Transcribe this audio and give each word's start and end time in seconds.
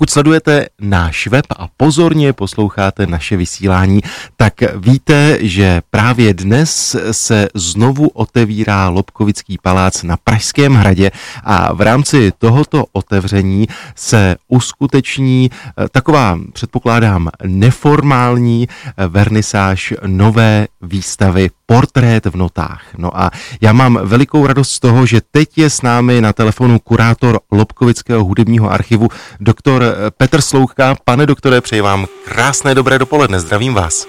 Pokud 0.00 0.10
sledujete 0.10 0.66
náš 0.80 1.26
web 1.26 1.44
a 1.58 1.68
pozorně 1.76 2.32
posloucháte 2.32 3.06
naše 3.06 3.36
vysílání, 3.36 4.00
tak 4.36 4.54
víte, 4.76 5.38
že 5.40 5.82
právě 5.90 6.34
dnes 6.34 6.96
se 7.10 7.48
znovu 7.54 8.08
otevírá 8.08 8.88
Lobkovický 8.88 9.58
palác 9.62 10.02
na 10.02 10.16
Pražském 10.16 10.74
hradě 10.74 11.10
a 11.44 11.72
v 11.72 11.80
rámci 11.80 12.32
tohoto 12.38 12.84
otevření 12.92 13.68
se 13.96 14.36
uskuteční 14.48 15.50
eh, 15.52 15.88
taková, 15.88 16.38
předpokládám, 16.52 17.28
neformální 17.44 18.68
eh, 18.68 19.06
vernisáž 19.06 19.94
nové 20.06 20.66
výstavy 20.82 21.50
Portrét 21.66 22.26
v 22.26 22.36
notách. 22.36 22.82
No 22.98 23.20
a 23.20 23.30
já 23.60 23.72
mám 23.72 23.98
velikou 24.02 24.46
radost 24.46 24.70
z 24.70 24.80
toho, 24.80 25.06
že 25.06 25.20
teď 25.30 25.58
je 25.58 25.70
s 25.70 25.82
námi 25.82 26.20
na 26.20 26.32
telefonu 26.32 26.78
kurátor 26.78 27.40
Lobkovického 27.52 28.24
hudebního 28.24 28.70
archivu, 28.70 29.08
doktor 29.40 29.89
Petr 30.16 30.40
Slouchka. 30.40 30.94
Pane 31.04 31.26
doktore, 31.26 31.60
přeji 31.60 31.80
vám 31.80 32.06
krásné 32.24 32.74
dobré 32.74 32.98
dopoledne, 32.98 33.40
zdravím 33.40 33.74
vás. 33.74 34.06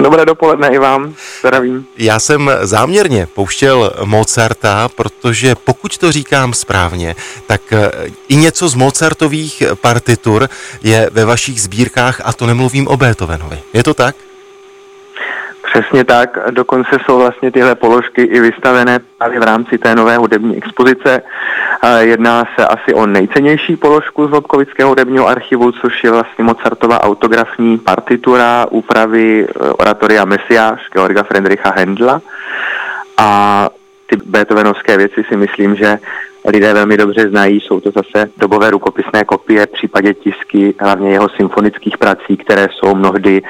Dobré 0.00 0.26
dopoledne 0.26 0.68
i 0.68 0.78
vám, 0.78 1.14
zdravím. 1.40 1.86
Já 1.98 2.18
jsem 2.18 2.50
záměrně 2.62 3.26
pouštěl 3.26 3.92
Mozarta, 4.04 4.88
protože 4.88 5.54
pokud 5.54 5.98
to 5.98 6.12
říkám 6.12 6.54
správně, 6.54 7.16
tak 7.46 7.60
i 8.28 8.36
něco 8.36 8.68
z 8.68 8.74
Mozartových 8.74 9.62
partitur 9.80 10.48
je 10.82 11.10
ve 11.12 11.24
vašich 11.24 11.62
sbírkách 11.62 12.20
a 12.24 12.32
to 12.32 12.46
nemluvím 12.46 12.88
o 12.88 12.96
Beethovenovi. 12.96 13.58
Je 13.72 13.82
to 13.82 13.94
tak? 13.94 14.16
Přesně 15.72 16.04
tak, 16.04 16.38
dokonce 16.50 16.90
jsou 17.04 17.18
vlastně 17.18 17.50
tyhle 17.50 17.74
položky 17.74 18.22
i 18.22 18.40
vystavené 18.40 19.00
právě 19.18 19.40
v 19.40 19.42
rámci 19.42 19.78
té 19.78 19.94
nové 19.94 20.16
hudební 20.16 20.56
expozice. 20.56 21.22
Jedná 21.98 22.44
se 22.56 22.66
asi 22.66 22.94
o 22.94 23.06
nejcennější 23.06 23.76
položku 23.76 24.28
z 24.28 24.30
Lobkovického 24.30 24.88
hudebního 24.88 25.28
archivu, 25.28 25.72
což 25.72 26.04
je 26.04 26.10
vlastně 26.10 26.44
Mozartova 26.44 27.04
autografní 27.04 27.78
partitura 27.78 28.66
úpravy 28.70 29.46
e, 29.48 29.70
oratoria 29.70 30.24
Mesiáš 30.24 30.80
Georga 30.92 31.22
Friedricha 31.22 31.70
Händla. 31.70 32.20
A 33.18 33.68
ty 34.06 34.16
Beethovenovské 34.26 34.96
věci 34.96 35.24
si 35.28 35.36
myslím, 35.36 35.76
že 35.76 35.98
lidé 36.48 36.74
velmi 36.74 36.96
dobře 36.96 37.28
znají. 37.28 37.60
Jsou 37.60 37.80
to 37.80 37.90
zase 37.90 38.30
dobové 38.36 38.70
rukopisné 38.70 39.24
kopie, 39.24 39.66
v 39.66 39.72
případě 39.72 40.14
tisky 40.14 40.74
hlavně 40.80 41.12
jeho 41.12 41.28
symfonických 41.28 41.98
prací, 41.98 42.36
které 42.36 42.68
jsou 42.72 42.94
mnohdy 42.94 43.42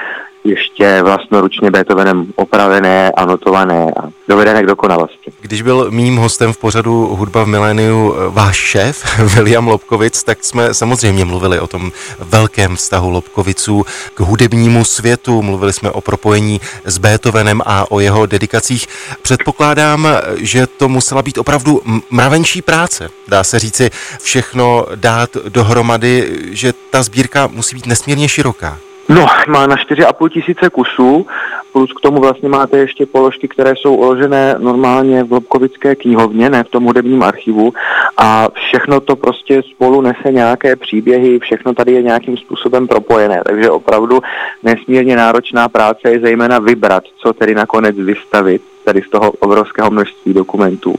ještě 0.44 1.02
vlastnoručně 1.02 1.70
Beethovenem 1.70 2.26
opravené, 2.36 3.10
anotované 3.16 3.86
a 3.96 4.08
dovedené 4.28 4.62
k 4.62 4.66
dokonalosti. 4.66 5.32
Když 5.40 5.62
byl 5.62 5.90
mým 5.90 6.16
hostem 6.16 6.52
v 6.52 6.58
pořadu 6.58 7.06
Hudba 7.06 7.44
v 7.44 7.46
miléniu 7.46 8.14
eh, 8.14 8.30
váš 8.30 8.56
šéf, 8.56 9.18
William 9.34 9.68
Lobkovic, 9.68 10.22
tak 10.22 10.44
jsme 10.44 10.74
samozřejmě 10.74 11.24
mluvili 11.24 11.60
o 11.60 11.66
tom 11.66 11.92
velkém 12.18 12.76
vztahu 12.76 13.10
Lobkoviců 13.10 13.86
k 14.14 14.20
hudebnímu 14.20 14.84
světu, 14.84 15.42
mluvili 15.42 15.72
jsme 15.72 15.90
o 15.90 16.00
propojení 16.00 16.60
s 16.84 16.98
Beethovenem 16.98 17.62
a 17.66 17.90
o 17.90 18.00
jeho 18.00 18.26
dedikacích. 18.26 18.86
Předpokládám, 19.22 20.08
že 20.36 20.66
to 20.66 20.88
musela 20.88 21.22
být 21.22 21.38
opravdu 21.38 21.82
mravenčí 22.10 22.62
práce. 22.62 23.08
Dá 23.28 23.44
se 23.44 23.58
říci 23.58 23.90
všechno 24.22 24.86
dát 24.94 25.36
dohromady, 25.48 26.38
že 26.50 26.72
ta 26.90 27.02
sbírka 27.02 27.46
musí 27.46 27.76
být 27.76 27.86
nesmírně 27.86 28.28
široká. 28.28 28.78
No, 29.14 29.26
má 29.48 29.66
na 29.66 29.76
4,5 29.76 30.28
tisíce 30.28 30.70
kusů, 30.70 31.26
plus 31.72 31.92
k 31.92 32.00
tomu 32.00 32.20
vlastně 32.20 32.48
máte 32.48 32.78
ještě 32.78 33.06
položky, 33.06 33.48
které 33.48 33.72
jsou 33.76 33.94
uložené 33.94 34.54
normálně 34.58 35.24
v 35.24 35.32
Lobkovické 35.32 35.94
knihovně, 35.94 36.50
ne 36.50 36.64
v 36.64 36.68
tom 36.68 36.84
hudebním 36.84 37.22
archivu. 37.22 37.72
A 38.16 38.48
všechno 38.54 39.00
to 39.00 39.16
prostě 39.16 39.62
spolu 39.62 40.00
nese 40.00 40.32
nějaké 40.32 40.76
příběhy, 40.76 41.38
všechno 41.38 41.74
tady 41.74 41.92
je 41.92 42.02
nějakým 42.02 42.36
způsobem 42.36 42.88
propojené, 42.88 43.42
takže 43.46 43.70
opravdu 43.70 44.20
nesmírně 44.62 45.16
náročná 45.16 45.68
práce 45.68 46.10
je 46.10 46.20
zejména 46.20 46.58
vybrat, 46.58 47.04
co 47.16 47.32
tedy 47.32 47.54
nakonec 47.54 47.96
vystavit 47.96 48.62
tady 48.84 49.02
z 49.02 49.10
toho 49.10 49.30
obrovského 49.30 49.90
množství 49.90 50.34
dokumentů. 50.34 50.94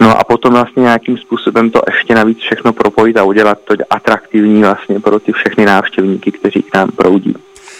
No 0.00 0.18
a 0.18 0.24
potom 0.24 0.52
vlastně 0.52 0.82
nějakým 0.82 1.18
způsobem 1.18 1.70
to 1.70 1.80
ještě 1.86 2.14
navíc 2.14 2.38
všechno 2.38 2.72
propojit 2.72 3.16
a 3.16 3.24
udělat 3.24 3.58
to 3.64 3.74
atraktivní 3.90 4.62
vlastně 4.62 5.00
pro 5.00 5.18
ty 5.20 5.32
všechny 5.32 5.64
návštěvníky, 5.64 6.32
kteří 6.32 6.62
k 6.62 6.74
nám 6.74 6.88
proudí. 6.88 7.34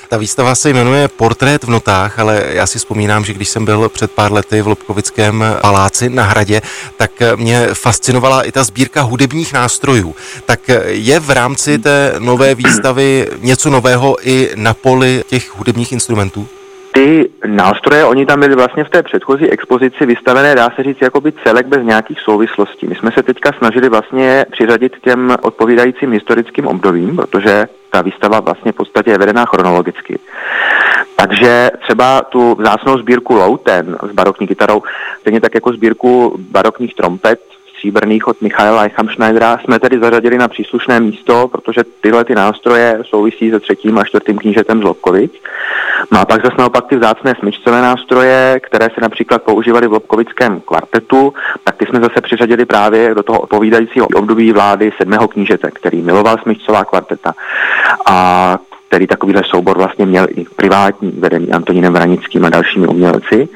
Ta 0.08 0.16
výstava 0.16 0.54
se 0.54 0.70
jmenuje 0.70 1.08
Portrét 1.08 1.64
v 1.64 1.68
notách, 1.68 2.18
ale 2.18 2.42
já 2.48 2.66
si 2.66 2.78
vzpomínám, 2.78 3.24
že 3.24 3.34
když 3.34 3.48
jsem 3.48 3.64
byl 3.64 3.88
před 3.88 4.10
pár 4.10 4.32
lety 4.32 4.62
v 4.62 4.66
Lobkovickém 4.66 5.44
paláci 5.60 6.10
na 6.10 6.22
hradě, 6.22 6.62
tak 6.96 7.10
mě 7.36 7.66
fascinovala 7.72 8.42
i 8.42 8.52
ta 8.52 8.64
sbírka 8.64 9.02
hudebních 9.02 9.52
nástrojů. 9.52 10.16
Tak 10.44 10.60
je 10.86 11.20
v 11.20 11.30
rámci 11.30 11.78
té 11.78 12.14
nové 12.18 12.54
výstavy 12.54 13.28
něco 13.40 13.70
nového 13.70 14.16
i 14.28 14.50
na 14.54 14.74
poli 14.74 15.22
těch 15.26 15.56
hudebních 15.56 15.92
instrumentů? 15.92 16.48
Nástroje, 17.46 18.04
oni 18.04 18.26
tam 18.26 18.40
byly 18.40 18.54
vlastně 18.54 18.84
v 18.84 18.90
té 18.90 19.02
předchozí 19.02 19.50
expozici 19.50 20.06
vystavené, 20.06 20.54
dá 20.54 20.70
se 20.76 20.82
říct, 20.82 21.02
jako 21.02 21.20
by 21.20 21.32
celek 21.32 21.66
bez 21.66 21.82
nějakých 21.82 22.20
souvislostí. 22.20 22.86
My 22.86 22.94
jsme 22.94 23.10
se 23.12 23.22
teďka 23.22 23.52
snažili 23.58 23.88
vlastně 23.88 24.46
přiřadit 24.50 24.92
těm 25.02 25.36
odpovídajícím 25.42 26.12
historickým 26.12 26.66
obdobím, 26.66 27.16
protože 27.16 27.68
ta 27.90 28.02
výstava 28.02 28.40
vlastně 28.40 28.72
v 28.72 28.74
podstatě 28.74 29.10
je 29.10 29.18
vedená 29.18 29.44
chronologicky. 29.44 30.18
Takže 31.16 31.70
třeba 31.82 32.22
tu 32.22 32.54
vzácnou 32.54 32.98
sbírku 32.98 33.34
Louten 33.34 33.96
s 34.02 34.12
barokní 34.12 34.46
kytarou, 34.46 34.82
stejně 35.20 35.40
tak 35.40 35.54
jako 35.54 35.72
sbírku 35.72 36.36
barokních 36.38 36.94
trompet 36.94 37.40
stříbrných 37.76 38.28
od 38.28 38.40
Michaela 38.42 38.82
Eichamschneidera 38.82 39.58
jsme 39.58 39.78
tedy 39.78 39.98
zařadili 39.98 40.38
na 40.38 40.48
příslušné 40.48 41.00
místo, 41.00 41.48
protože 41.48 41.84
tyhle 42.00 42.24
ty 42.24 42.34
nástroje 42.34 42.98
souvisí 43.02 43.50
se 43.50 43.60
třetím 43.60 43.98
a 43.98 44.04
čtvrtým 44.04 44.38
knížetem 44.38 44.80
z 44.80 44.84
Lobkovic. 44.84 45.32
No 46.12 46.20
a 46.20 46.24
pak 46.24 46.44
zase 46.44 46.56
naopak 46.58 46.86
ty 46.86 46.96
vzácné 46.96 47.34
smyčcové 47.38 47.82
nástroje, 47.82 48.60
které 48.62 48.86
se 48.94 49.00
například 49.00 49.42
používaly 49.42 49.86
v 49.86 49.92
Lobkovickém 49.92 50.60
kvartetu, 50.60 51.34
tak 51.64 51.76
ty 51.76 51.86
jsme 51.86 52.00
zase 52.00 52.20
přiřadili 52.20 52.64
právě 52.64 53.14
do 53.14 53.22
toho 53.22 53.40
odpovídajícího 53.40 54.06
období 54.06 54.52
vlády 54.52 54.92
sedmého 54.96 55.28
knížete, 55.28 55.70
který 55.70 56.02
miloval 56.02 56.36
smyčcová 56.42 56.84
kvarteta. 56.84 57.34
A 58.06 58.58
který 58.88 59.06
takovýhle 59.06 59.42
soubor 59.44 59.78
vlastně 59.78 60.06
měl 60.06 60.26
i 60.30 60.44
privátní 60.56 61.10
vedený 61.10 61.52
Antonínem 61.52 61.92
Vranickým 61.92 62.44
a 62.44 62.48
dalšími 62.48 62.86
umělci. 62.86 63.48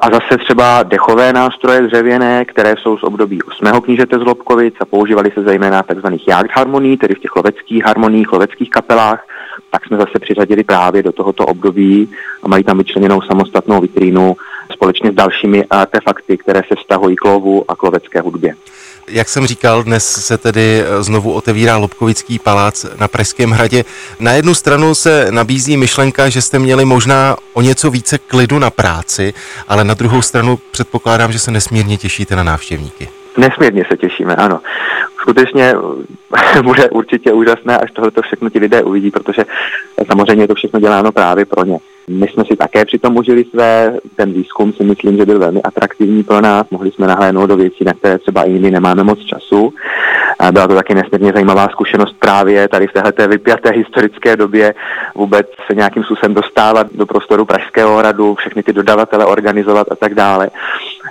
A 0.00 0.10
zase 0.10 0.38
třeba 0.38 0.82
dechové 0.82 1.32
nástroje 1.32 1.80
dřevěné, 1.80 2.44
které 2.44 2.74
jsou 2.76 2.98
z 2.98 3.02
období 3.02 3.42
8. 3.42 3.80
knížete 3.80 4.18
z 4.18 4.22
Lobkovic 4.22 4.74
a 4.80 4.84
používaly 4.84 5.30
se 5.34 5.42
zejména 5.42 5.82
tzv. 5.82 6.06
harmoní, 6.52 6.96
tedy 6.96 7.14
v 7.14 7.18
těch 7.18 7.36
loveckých 7.36 7.84
harmoních, 7.84 8.32
loveckých 8.32 8.70
kapelách, 8.70 9.24
tak 9.70 9.86
jsme 9.86 9.96
zase 9.96 10.18
přiřadili 10.20 10.64
právě 10.64 11.02
do 11.02 11.12
tohoto 11.12 11.46
období 11.46 12.08
a 12.42 12.48
mají 12.48 12.64
tam 12.64 12.78
vyčleněnou 12.78 13.22
samostatnou 13.22 13.80
vitrínu 13.80 14.36
společně 14.72 15.12
s 15.12 15.14
dalšími 15.14 15.64
artefakty, 15.64 16.36
které 16.36 16.62
se 16.68 16.74
vztahují 16.76 17.16
k 17.16 17.24
lovu 17.24 17.64
a 17.70 17.76
k 17.76 17.82
lovecké 17.82 18.20
hudbě. 18.20 18.54
Jak 19.08 19.28
jsem 19.28 19.46
říkal, 19.46 19.82
dnes 19.82 20.26
se 20.26 20.38
tedy 20.38 20.80
eh, 20.80 21.02
znovu 21.02 21.32
otevírá 21.32 21.76
Lobkovický 21.76 22.38
palác 22.38 22.86
na 23.00 23.08
Pražském 23.08 23.50
hradě. 23.50 23.84
Na 24.20 24.32
jednu 24.32 24.54
stranu 24.54 24.94
se 24.94 25.26
nabízí 25.30 25.76
myšlenka, 25.76 26.28
že 26.28 26.42
jste 26.42 26.58
měli 26.58 26.84
možná 26.84 27.36
o 27.52 27.62
něco 27.62 27.90
více 27.90 28.18
klidu 28.18 28.58
na 28.58 28.70
práci, 28.70 29.34
ale 29.68 29.84
na 29.84 29.94
druhou 29.94 30.22
stranu 30.22 30.58
předpokládám, 30.70 31.32
že 31.32 31.38
se 31.38 31.50
nesmírně 31.50 31.96
těšíte 31.96 32.36
na 32.36 32.42
návštěvníky. 32.42 33.08
Nesmírně 33.36 33.84
se 33.90 33.96
těšíme, 33.96 34.36
ano. 34.36 34.60
Skutečně 35.20 35.74
bude 36.62 36.90
určitě 36.90 37.32
úžasné, 37.32 37.78
až 37.78 37.90
tohle 37.90 38.10
všechno 38.22 38.50
ti 38.50 38.58
lidé 38.58 38.82
uvidí, 38.82 39.10
protože 39.10 39.44
samozřejmě 40.06 40.48
to 40.48 40.54
všechno 40.54 40.80
děláno 40.80 41.12
právě 41.12 41.44
pro 41.44 41.64
ně. 41.64 41.78
My 42.08 42.28
jsme 42.28 42.44
si 42.44 42.56
také 42.56 42.84
přitom 42.84 43.16
užili 43.16 43.44
své, 43.44 43.98
ten 44.16 44.32
výzkum 44.32 44.72
si 44.72 44.84
myslím, 44.84 45.16
že 45.16 45.26
byl 45.26 45.38
velmi 45.38 45.62
atraktivní 45.62 46.22
pro 46.22 46.40
nás, 46.40 46.66
mohli 46.70 46.90
jsme 46.90 47.06
nahlédnout 47.06 47.46
do 47.46 47.56
věcí, 47.56 47.84
na 47.84 47.94
které 47.94 48.18
třeba 48.18 48.42
i 48.42 48.50
my 48.50 48.70
nemáme 48.70 49.04
moc 49.04 49.18
času. 49.18 49.72
A 50.38 50.52
byla 50.52 50.68
to 50.68 50.74
taky 50.74 50.94
nesmírně 50.94 51.32
zajímavá 51.32 51.68
zkušenost 51.68 52.16
právě 52.18 52.68
tady 52.68 52.86
v 52.86 52.92
této 52.92 53.28
vypjaté 53.28 53.70
historické 53.70 54.36
době 54.36 54.74
vůbec 55.14 55.46
se 55.66 55.74
nějakým 55.74 56.04
způsobem 56.04 56.34
dostávat 56.34 56.86
do 56.92 57.06
prostoru 57.06 57.44
Pražského 57.44 57.96
hradu, 57.96 58.34
všechny 58.34 58.62
ty 58.62 58.72
dodavatele 58.72 59.24
organizovat 59.24 59.86
a 59.90 59.96
tak 59.96 60.14
dále. 60.14 60.50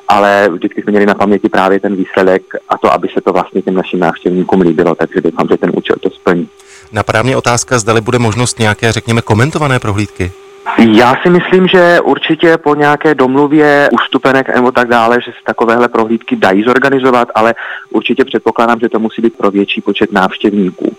Ale 0.07 0.49
vždycky 0.51 0.81
jsme 0.81 0.91
měli 0.91 1.05
na 1.05 1.13
paměti 1.13 1.49
právě 1.49 1.79
ten 1.79 1.95
výsledek 1.95 2.43
a 2.69 2.77
to, 2.77 2.93
aby 2.93 3.07
se 3.13 3.21
to 3.21 3.33
vlastně 3.33 3.61
těm 3.61 3.73
našim 3.73 3.99
návštěvníkům 3.99 4.61
líbilo, 4.61 4.95
takže 4.95 5.21
doufám, 5.21 5.47
že 5.51 5.57
ten 5.57 5.71
účel 5.73 5.95
to 5.99 6.09
splní. 6.09 6.47
Napadá 6.91 7.23
mě 7.23 7.37
otázka, 7.37 7.79
zdali 7.79 8.01
bude 8.01 8.19
možnost 8.19 8.59
nějaké, 8.59 8.91
řekněme, 8.91 9.21
komentované 9.21 9.79
prohlídky? 9.79 10.31
Já 10.77 11.15
si 11.23 11.29
myslím, 11.29 11.67
že 11.67 11.99
určitě 12.03 12.57
po 12.57 12.75
nějaké 12.75 13.15
domluvě 13.15 13.89
ústupenek 13.91 14.55
nebo 14.55 14.71
tak 14.71 14.87
dále, 14.87 15.21
že 15.21 15.31
se 15.31 15.37
takovéhle 15.45 15.87
prohlídky 15.87 16.35
dají 16.35 16.63
zorganizovat, 16.63 17.27
ale 17.35 17.55
určitě 17.89 18.25
předpokládám, 18.25 18.79
že 18.79 18.89
to 18.89 18.99
musí 18.99 19.21
být 19.21 19.37
pro 19.37 19.51
větší 19.51 19.81
počet 19.81 20.11
návštěvníků. 20.11 20.95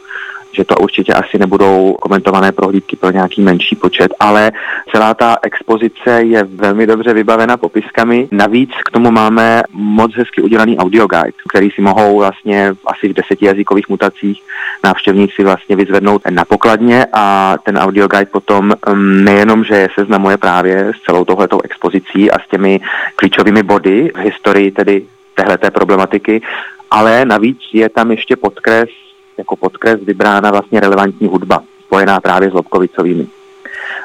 Že 0.52 0.64
to 0.64 0.74
určitě 0.74 1.12
asi 1.12 1.38
nebudou 1.38 1.96
komentované 2.00 2.52
prohlídky 2.52 2.96
pro 2.96 3.10
nějaký 3.10 3.42
menší 3.42 3.76
počet, 3.76 4.14
ale 4.20 4.52
celá 4.90 5.14
ta 5.14 5.36
expozice 5.42 6.22
je 6.22 6.44
velmi 6.44 6.86
dobře 6.86 7.12
vybavena 7.12 7.56
popiskami. 7.56 8.28
Navíc 8.32 8.70
k 8.84 8.90
tomu 8.90 9.10
máme 9.10 9.62
moc 9.72 10.14
hezky 10.14 10.42
udělaný 10.42 10.78
audio 10.78 11.06
guide, 11.06 11.32
který 11.48 11.70
si 11.70 11.80
mohou 11.80 12.18
vlastně 12.18 12.74
asi 12.86 13.08
v 13.08 13.12
deseti 13.12 13.46
jazykových 13.46 13.88
mutacích 13.88 14.42
návštěvníci 14.84 15.44
vlastně 15.44 15.76
vyzvednout 15.76 16.22
na 16.30 16.44
pokladně 16.44 17.06
a 17.12 17.56
ten 17.62 17.78
audio 17.78 18.08
guide 18.08 18.26
potom 18.26 18.72
um, 18.86 19.24
nejenom, 19.24 19.64
že 19.64 19.88
seznamuje 19.94 20.36
právě 20.36 20.92
s 20.96 21.02
celou 21.06 21.24
tohletou 21.24 21.60
expozicí 21.64 22.30
a 22.30 22.38
s 22.38 22.48
těmi 22.50 22.80
klíčovými 23.16 23.62
body 23.62 24.10
v 24.14 24.18
historii 24.18 24.70
tedy 24.70 25.02
téhleté 25.34 25.70
problematiky, 25.70 26.42
ale 26.90 27.24
navíc 27.24 27.58
je 27.72 27.88
tam 27.88 28.10
ještě 28.10 28.36
podkres, 28.36 28.88
jako 29.38 29.56
podkres 29.56 30.00
vybrána 30.00 30.50
vlastně 30.50 30.80
relevantní 30.80 31.28
hudba, 31.28 31.62
spojená 31.86 32.20
právě 32.20 32.50
s 32.50 32.52
Lobkovicovými 32.52 33.26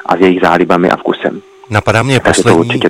a 0.06 0.16
s 0.16 0.20
jejich 0.20 0.40
zálibami 0.40 0.90
a 0.90 0.96
vkusem. 0.96 1.42
Napadá 1.70 2.02
mě, 2.02 2.20
poslední, 2.20 2.80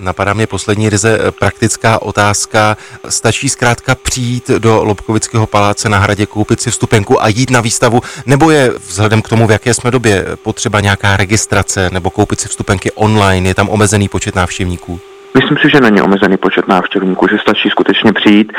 napadá 0.00 0.34
mě 0.34 0.46
poslední 0.46 0.88
ryze 0.88 1.18
eh, 1.20 1.30
praktická 1.30 2.02
otázka. 2.02 2.76
Stačí 3.08 3.48
zkrátka 3.48 3.94
přijít 3.94 4.48
do 4.48 4.84
Lobkovického 4.84 5.46
paláce 5.46 5.88
na 5.88 5.98
hradě, 5.98 6.26
koupit 6.26 6.60
si 6.60 6.70
vstupenku 6.70 7.22
a 7.22 7.28
jít 7.28 7.50
na 7.50 7.60
výstavu, 7.60 8.00
nebo 8.26 8.50
je 8.50 8.70
vzhledem 8.88 9.22
k 9.22 9.28
tomu, 9.28 9.46
v 9.46 9.50
jaké 9.50 9.74
jsme 9.74 9.90
době, 9.90 10.26
potřeba 10.42 10.80
nějaká 10.80 11.16
registrace 11.16 11.90
nebo 11.92 12.10
koupit 12.10 12.40
si 12.40 12.48
vstupenky 12.48 12.92
online, 12.92 13.48
je 13.48 13.54
tam 13.54 13.68
omezený 13.68 14.08
počet 14.08 14.34
návštěvníků? 14.36 15.00
Myslím 15.34 15.58
si, 15.58 15.70
že 15.70 15.80
není 15.80 16.02
omezený 16.02 16.36
počet 16.36 16.68
návštěvníků, 16.68 17.28
že 17.28 17.38
stačí 17.38 17.70
skutečně 17.70 18.12
přijít. 18.12 18.52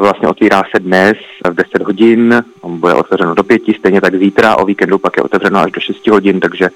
Vlastně 0.00 0.28
otvírá 0.28 0.62
se 0.74 0.80
dnes 0.80 1.16
v 1.50 1.54
10 1.54 1.82
hodin, 1.82 2.44
bude 2.62 2.94
otevřeno 2.94 3.34
do 3.34 3.44
pěti, 3.44 3.74
stejně 3.78 4.00
tak 4.00 4.14
zítra, 4.16 4.56
o 4.56 4.64
víkendu 4.64 4.98
pak 4.98 5.16
je 5.16 5.22
otevřeno 5.22 5.58
až 5.58 5.72
do 5.72 5.80
6 5.80 6.06
hodin, 6.06 6.40
takže 6.40 6.68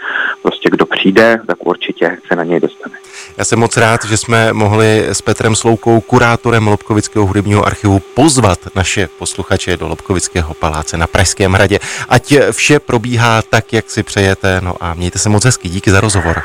prostě 0.43 0.71
kdo 0.71 0.87
přijde, 0.87 1.41
tak 1.47 1.67
určitě 1.67 2.19
se 2.29 2.37
na 2.37 2.45
něj 2.45 2.61
dostane. 2.61 2.95
Já 3.37 3.45
jsem 3.45 3.59
moc 3.59 3.77
rád, 3.77 4.05
že 4.05 4.17
jsme 4.17 4.53
mohli 4.53 5.07
s 5.09 5.23
Petrem 5.23 5.57
Sloukou, 5.57 6.01
kurátorem 6.01 6.69
Lobkovického 6.69 7.27
hudebního 7.27 7.67
archivu, 7.67 8.01
pozvat 8.15 8.59
naše 8.75 9.09
posluchače 9.19 9.77
do 9.77 9.89
Lobkovického 9.89 10.55
paláce 10.55 10.97
na 10.97 11.07
Pražském 11.07 11.53
hradě. 11.53 11.79
Ať 12.09 12.35
vše 12.51 12.81
probíhá 12.81 13.43
tak, 13.43 13.73
jak 13.73 13.91
si 13.91 14.03
přejete, 14.03 14.61
no 14.65 14.75
a 14.81 14.95
mějte 14.95 15.19
se 15.19 15.29
moc 15.29 15.45
hezky. 15.45 15.69
Díky 15.69 15.91
za 15.91 16.01
rozhovor. 16.01 16.43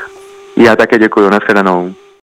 Já 0.56 0.76
také 0.76 0.98
děkuji, 0.98 1.30
nashledanou. 1.30 1.94